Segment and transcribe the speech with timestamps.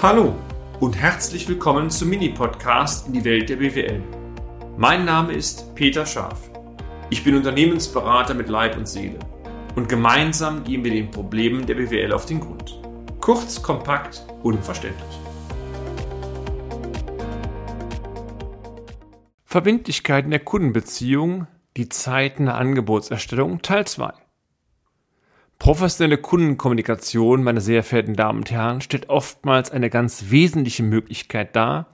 [0.00, 0.36] Hallo
[0.78, 4.00] und herzlich willkommen zum Mini-Podcast in die Welt der BWL.
[4.76, 6.52] Mein Name ist Peter Scharf.
[7.10, 9.18] Ich bin Unternehmensberater mit Leib und Seele
[9.74, 12.80] und gemeinsam gehen wir den Problemen der BWL auf den Grund.
[13.20, 15.18] Kurz, kompakt, unverständlich.
[19.46, 24.12] Verbindlichkeiten der Kundenbeziehung, die Zeiten der Angebotserstellung Teil 2.
[25.58, 31.88] Professionelle Kundenkommunikation, meine sehr verehrten Damen und Herren, stellt oftmals eine ganz wesentliche Möglichkeit dar,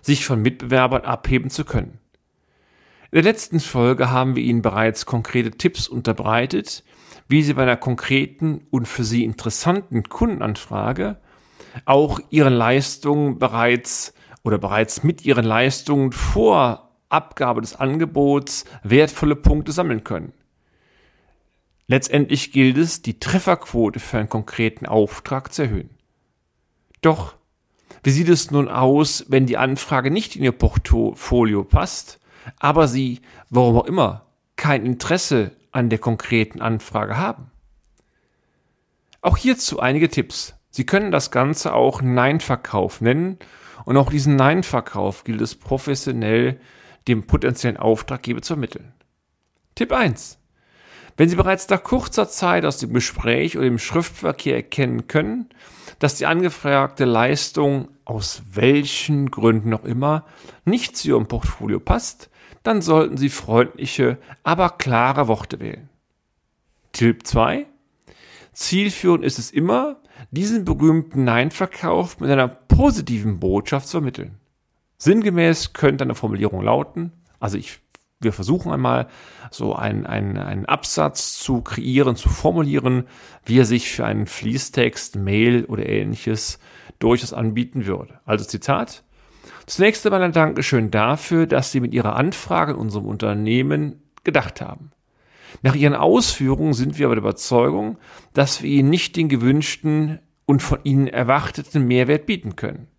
[0.00, 1.98] sich von Mitbewerbern abheben zu können.
[3.12, 6.84] In der letzten Folge haben wir Ihnen bereits konkrete Tipps unterbreitet,
[7.28, 11.18] wie Sie bei einer konkreten und für Sie interessanten Kundenanfrage
[11.84, 19.72] auch Ihren Leistungen bereits oder bereits mit Ihren Leistungen vor Abgabe des Angebots wertvolle Punkte
[19.72, 20.32] sammeln können.
[21.90, 25.90] Letztendlich gilt es, die Trefferquote für einen konkreten Auftrag zu erhöhen.
[27.00, 27.34] Doch,
[28.04, 32.20] wie sieht es nun aus, wenn die Anfrage nicht in Ihr Portfolio passt,
[32.60, 37.50] aber Sie, warum auch immer, kein Interesse an der konkreten Anfrage haben?
[39.20, 40.54] Auch hierzu einige Tipps.
[40.70, 43.40] Sie können das Ganze auch Nein-Verkauf nennen
[43.84, 46.60] und auch diesen Nein-Verkauf gilt es professionell
[47.08, 48.92] dem potenziellen Auftraggeber zu ermitteln.
[49.74, 50.39] Tipp 1.
[51.16, 55.48] Wenn Sie bereits nach kurzer Zeit aus dem Gespräch oder dem Schriftverkehr erkennen können,
[55.98, 60.24] dass die angefragte Leistung aus welchen Gründen auch immer
[60.64, 62.30] nicht zu Ihrem Portfolio passt,
[62.62, 65.88] dann sollten Sie freundliche, aber klare Worte wählen.
[66.92, 67.66] Tipp 2.
[68.52, 70.00] Zielführend ist es immer,
[70.30, 74.38] diesen berühmten Nein-Verkauf mit einer positiven Botschaft zu vermitteln.
[74.98, 77.78] Sinngemäß könnte eine Formulierung lauten, also ich
[78.20, 79.08] wir versuchen einmal
[79.50, 83.04] so einen, einen, einen Absatz zu kreieren, zu formulieren,
[83.46, 86.58] wie er sich für einen Fließtext, Mail oder ähnliches
[86.98, 88.20] durchaus anbieten würde.
[88.26, 89.04] Also Zitat.
[89.66, 94.90] Zunächst einmal ein Dankeschön dafür, dass Sie mit Ihrer Anfrage in unserem Unternehmen gedacht haben.
[95.62, 97.96] Nach Ihren Ausführungen sind wir aber der Überzeugung,
[98.34, 102.89] dass wir Ihnen nicht den gewünschten und von Ihnen erwarteten Mehrwert bieten können.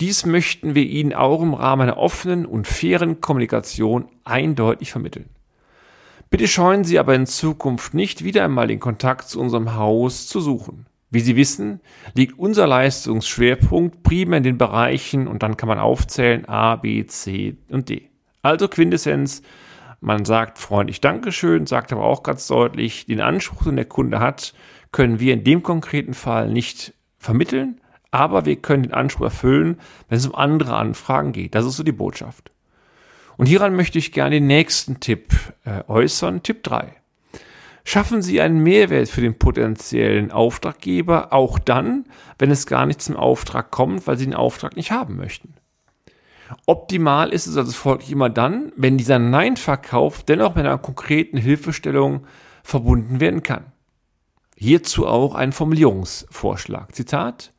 [0.00, 5.28] Dies möchten wir Ihnen auch im Rahmen einer offenen und fairen Kommunikation eindeutig vermitteln.
[6.30, 10.40] Bitte scheuen Sie aber in Zukunft nicht wieder einmal den Kontakt zu unserem Haus zu
[10.40, 10.86] suchen.
[11.10, 11.80] Wie Sie wissen,
[12.14, 17.56] liegt unser Leistungsschwerpunkt primär in den Bereichen und dann kann man aufzählen A, B, C
[17.68, 18.08] und D.
[18.42, 19.42] Also Quintessenz,
[20.00, 24.54] man sagt freundlich Dankeschön, sagt aber auch ganz deutlich, den Anspruch, den der Kunde hat,
[24.92, 27.79] können wir in dem konkreten Fall nicht vermitteln,
[28.10, 29.78] aber wir können den Anspruch erfüllen,
[30.08, 31.54] wenn es um andere Anfragen geht.
[31.54, 32.50] Das ist so die Botschaft.
[33.36, 35.32] Und hieran möchte ich gerne den nächsten Tipp
[35.64, 36.42] äh, äußern.
[36.42, 36.94] Tipp 3.
[37.84, 42.04] Schaffen Sie einen Mehrwert für den potenziellen Auftraggeber, auch dann,
[42.38, 45.54] wenn es gar nicht zum Auftrag kommt, weil Sie den Auftrag nicht haben möchten.
[46.66, 52.26] Optimal ist es also folglich immer dann, wenn dieser Nein-Verkauf dennoch mit einer konkreten Hilfestellung
[52.62, 53.72] verbunden werden kann.
[54.56, 56.94] Hierzu auch ein Formulierungsvorschlag.
[56.94, 57.52] Zitat.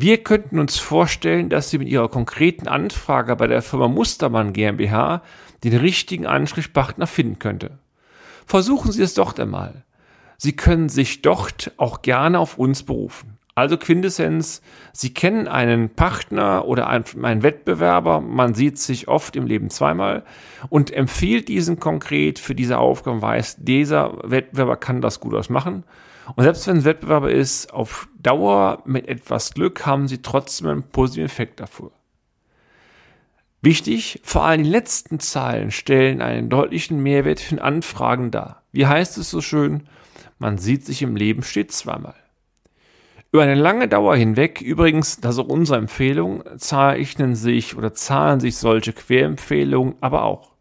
[0.00, 5.22] Wir könnten uns vorstellen, dass Sie mit Ihrer konkreten Anfrage bei der Firma Mustermann GmbH
[5.64, 7.80] den richtigen Ansprechpartner finden könnte.
[8.46, 9.82] Versuchen Sie es dort einmal.
[10.36, 13.38] Sie können sich dort auch gerne auf uns berufen.
[13.56, 19.68] Also Quintessenz, Sie kennen einen Partner oder einen Wettbewerber, man sieht sich oft im Leben
[19.68, 20.22] zweimal
[20.68, 25.82] und empfiehlt diesen konkret für diese Aufgabe, weiß, dieser Wettbewerber kann das gut ausmachen
[26.36, 30.82] und selbst wenn es Wettbewerber ist, auf Dauer mit etwas Glück haben sie trotzdem einen
[30.82, 31.90] positiven Effekt dafür.
[33.60, 38.62] Wichtig, vor allem die letzten Zahlen stellen einen deutlichen Mehrwert für Anfragen dar.
[38.70, 39.88] Wie heißt es so schön?
[40.38, 42.14] Man sieht sich im Leben stets zweimal.
[43.32, 48.40] Über eine lange Dauer hinweg, übrigens, das ist auch unsere Empfehlung, zeichnen sich oder zahlen
[48.40, 50.52] sich solche Querempfehlungen aber auch.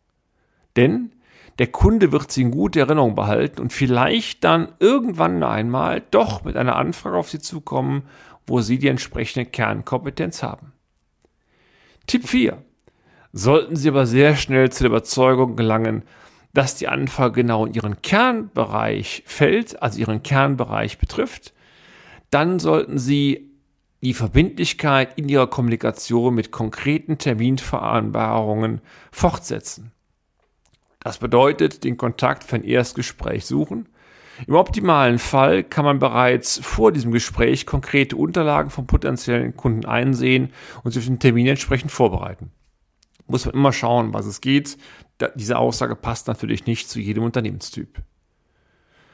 [0.76, 1.12] Denn
[1.60, 6.56] der Kunde wird sie in guter Erinnerung behalten und vielleicht dann irgendwann einmal doch mit
[6.56, 8.04] einer Anfrage auf Sie zukommen,
[8.46, 10.74] wo Sie die entsprechende Kernkompetenz haben.
[12.06, 12.64] Tipp 4.
[13.34, 16.04] Sollten Sie aber sehr schnell zu der Überzeugung gelangen,
[16.54, 21.54] dass die Anfrage genau in Ihren Kernbereich fällt, also Ihren Kernbereich betrifft,
[22.30, 23.52] dann sollten Sie
[24.02, 29.92] die Verbindlichkeit in Ihrer Kommunikation mit konkreten Terminvereinbarungen fortsetzen.
[31.08, 33.88] Das bedeutet, den Kontakt für ein Erstgespräch suchen.
[34.46, 40.52] Im optimalen Fall kann man bereits vor diesem Gespräch konkrete Unterlagen vom potenziellen Kunden einsehen
[40.84, 42.52] und sich auf den Termin entsprechend vorbereiten.
[43.26, 44.78] Muss man immer schauen, was es geht.
[45.36, 48.02] diese Aussage passt natürlich nicht zu jedem Unternehmenstyp.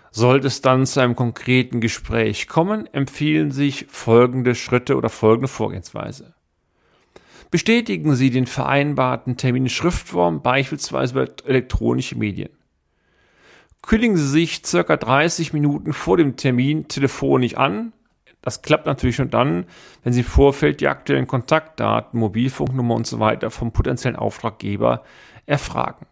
[0.10, 6.34] Sollte es dann zu einem konkreten Gespräch kommen, empfehlen sich folgende Schritte oder folgende Vorgehensweise.
[7.54, 12.50] Bestätigen Sie den vereinbarten Termin in Schriftform, beispielsweise über elektronische Medien.
[13.84, 17.94] Kündigen Sie sich circa 30 Minuten vor dem Termin telefonisch an.
[18.42, 19.66] Das klappt natürlich schon dann,
[20.04, 25.04] wenn Sie im Vorfeld die aktuellen Kontaktdaten, Mobilfunknummer und so weiter vom potenziellen Auftraggeber
[25.46, 26.08] erfragen.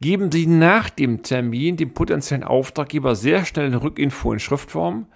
[0.00, 5.06] Geben Sie nach dem Termin dem potenziellen Auftraggeber sehr schnell eine Rückinfo in Schriftform,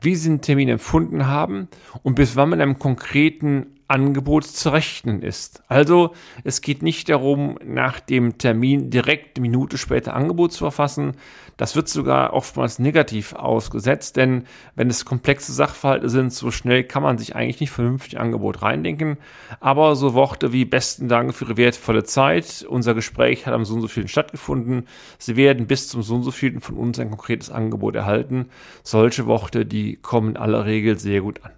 [0.00, 1.66] wie Sie den Termin empfunden haben
[2.04, 5.62] und bis wann man einem konkreten Angebot zu rechnen ist.
[5.68, 6.12] Also
[6.42, 11.12] es geht nicht darum, nach dem Termin direkt eine Minute später Angebot zu verfassen.
[11.56, 14.44] Das wird sogar oftmals negativ ausgesetzt, denn
[14.74, 19.18] wenn es komplexe Sachverhalte sind, so schnell kann man sich eigentlich nicht vernünftig Angebot reindenken.
[19.60, 23.74] Aber so Worte wie besten Dank für Ihre wertvolle Zeit, unser Gespräch hat am so
[23.74, 24.86] und so vielen stattgefunden,
[25.18, 28.46] Sie werden bis zum so und so vielen von uns ein konkretes Angebot erhalten.
[28.82, 31.52] Solche Worte, die kommen in aller Regel sehr gut an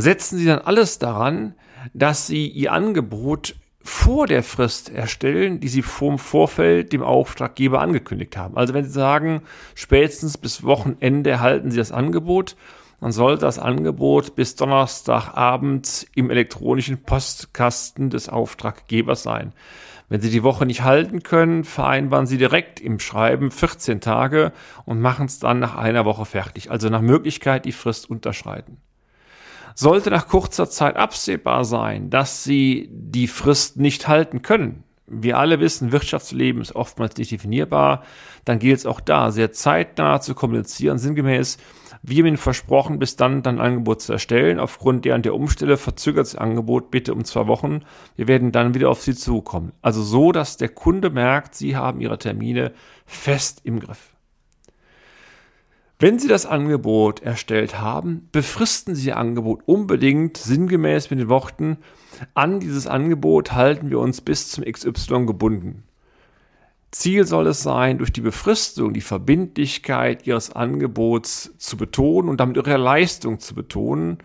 [0.00, 1.54] setzen Sie dann alles daran,
[1.94, 3.54] dass Sie Ihr Angebot
[3.86, 8.56] vor der Frist erstellen, die Sie vom Vorfeld dem Auftraggeber angekündigt haben.
[8.56, 9.42] Also wenn Sie sagen,
[9.74, 12.56] spätestens bis Wochenende erhalten Sie das Angebot,
[13.00, 19.52] dann soll das Angebot bis Donnerstagabend im elektronischen Postkasten des Auftraggebers sein.
[20.08, 24.52] Wenn Sie die Woche nicht halten können, vereinbaren Sie direkt im Schreiben 14 Tage
[24.84, 26.70] und machen es dann nach einer Woche fertig.
[26.70, 28.78] Also nach Möglichkeit die Frist unterschreiten.
[29.78, 35.60] Sollte nach kurzer Zeit absehbar sein, dass sie die Frist nicht halten können, wir alle
[35.60, 38.02] wissen, Wirtschaftsleben ist oftmals nicht definierbar,
[38.44, 41.58] dann gilt es auch da, sehr zeitnah zu kommunizieren, sinngemäß,
[42.02, 44.60] wir haben Ihnen versprochen, bis dann dann ein Angebot zu erstellen.
[44.60, 47.80] Aufgrund der an der Umstelle verzögert das Angebot bitte um zwei Wochen.
[48.14, 49.72] Wir werden dann wieder auf Sie zukommen.
[49.82, 52.72] Also so, dass der Kunde merkt, Sie haben Ihre Termine
[53.06, 54.15] fest im Griff.
[55.98, 61.78] Wenn Sie das Angebot erstellt haben, befristen Sie Ihr Angebot unbedingt sinngemäß mit den Worten,
[62.34, 65.84] an dieses Angebot halten wir uns bis zum XY gebunden.
[66.90, 72.58] Ziel soll es sein, durch die Befristung die Verbindlichkeit Ihres Angebots zu betonen und damit
[72.58, 74.18] Ihre Leistung zu betonen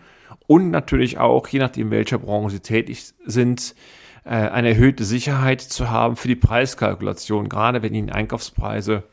[0.46, 3.74] und natürlich auch, je nachdem welcher Branche Sie tätig sind,
[4.24, 9.04] äh, eine erhöhte Sicherheit zu haben für die Preiskalkulation, gerade wenn Ihnen Einkaufspreise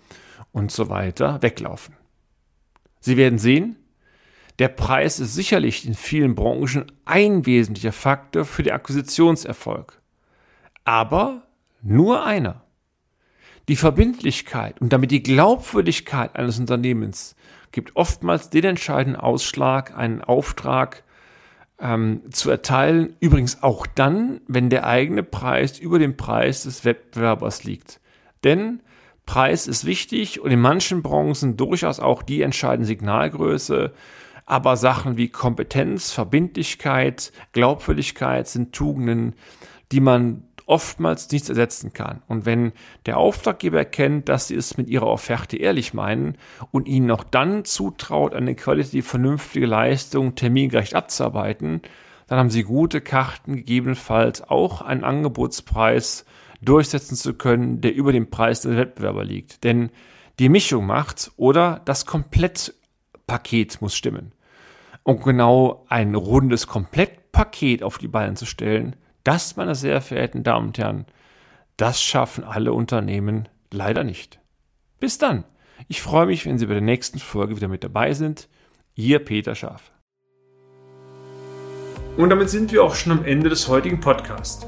[0.52, 1.99] und so weiter weglaufen.
[3.00, 3.78] Sie werden sehen,
[4.60, 10.02] der Preis ist sicherlich in vielen Branchen ein wesentlicher Faktor für den Akquisitionserfolg.
[10.84, 11.48] Aber
[11.82, 12.64] nur einer.
[13.70, 17.36] Die Verbindlichkeit und damit die Glaubwürdigkeit eines Unternehmens
[17.72, 21.04] gibt oftmals den entscheidenden Ausschlag, einen Auftrag
[21.80, 23.16] ähm, zu erteilen.
[23.20, 28.02] Übrigens auch dann, wenn der eigene Preis über dem Preis des Wettbewerbers liegt.
[28.44, 28.82] Denn
[29.30, 33.94] Preis ist wichtig und in manchen Branchen durchaus auch die entscheidende Signalgröße.
[34.48, 39.36] Aber Sachen wie Kompetenz, Verbindlichkeit, Glaubwürdigkeit sind Tugenden,
[39.92, 42.24] die man oftmals nicht ersetzen kann.
[42.28, 42.72] Und wenn
[43.06, 46.36] der Auftraggeber erkennt, dass sie es mit ihrer Offerte ehrlich meinen
[46.72, 51.84] und ihnen auch dann zutraut, eine qualitativ vernünftige Leistung termingerecht abzuarbeiten,
[52.26, 56.26] dann haben sie gute Karten, gegebenenfalls auch einen Angebotspreis
[56.62, 59.64] durchsetzen zu können, der über dem Preis des Wettbewerber liegt.
[59.64, 59.90] Denn
[60.40, 64.34] die Mischung macht oder das Komplettpaket muss stimmen.
[65.04, 70.68] Und genau ein rundes Komplettpaket auf die Beine zu stellen, das, meine sehr verehrten Damen
[70.68, 71.06] und Herren,
[71.78, 74.40] das schaffen alle Unternehmen leider nicht.
[75.00, 75.46] Bis dann.
[75.88, 78.50] Ich freue mich, wenn Sie bei der nächsten Folge wieder mit dabei sind.
[78.96, 79.92] Ihr Peter Schaf.
[82.18, 84.68] Und damit sind wir auch schon am Ende des heutigen Podcasts.